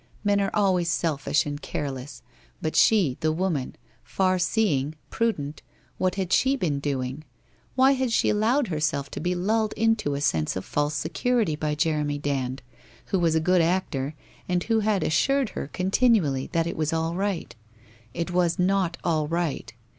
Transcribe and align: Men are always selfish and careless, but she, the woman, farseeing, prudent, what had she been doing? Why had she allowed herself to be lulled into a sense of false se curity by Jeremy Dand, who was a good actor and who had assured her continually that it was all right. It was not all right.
Men 0.23 0.41
are 0.41 0.49
always 0.55 0.89
selfish 0.89 1.45
and 1.45 1.61
careless, 1.61 2.23
but 2.59 2.75
she, 2.75 3.17
the 3.19 3.31
woman, 3.31 3.75
farseeing, 4.03 4.95
prudent, 5.11 5.61
what 5.99 6.15
had 6.15 6.33
she 6.33 6.55
been 6.55 6.79
doing? 6.79 7.23
Why 7.75 7.91
had 7.91 8.11
she 8.11 8.27
allowed 8.27 8.69
herself 8.69 9.11
to 9.11 9.19
be 9.19 9.35
lulled 9.35 9.73
into 9.77 10.15
a 10.15 10.19
sense 10.21 10.55
of 10.55 10.65
false 10.65 10.95
se 10.95 11.09
curity 11.09 11.53
by 11.55 11.75
Jeremy 11.75 12.17
Dand, 12.17 12.63
who 13.13 13.19
was 13.19 13.35
a 13.35 13.39
good 13.39 13.61
actor 13.61 14.15
and 14.49 14.63
who 14.63 14.79
had 14.79 15.03
assured 15.03 15.49
her 15.49 15.67
continually 15.67 16.47
that 16.51 16.65
it 16.65 16.77
was 16.77 16.91
all 16.91 17.13
right. 17.15 17.55
It 18.11 18.31
was 18.31 18.57
not 18.57 18.97
all 19.03 19.27
right. 19.27 19.71